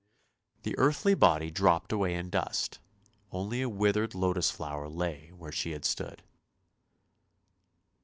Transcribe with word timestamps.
The 0.63 0.75
earthly 0.79 1.13
body 1.13 1.51
dropped 1.51 1.91
away 1.91 2.15
in 2.15 2.31
dust— 2.31 2.79
only 3.31 3.61
a 3.61 3.69
withered 3.69 4.15
lotus 4.15 4.49
flower 4.49 4.89
lay 4.89 5.29
where 5.37 5.51
she 5.51 5.73
had 5.73 5.85
stood. 5.85 6.23